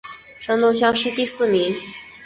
[0.39, 1.71] 山东乡试第四名。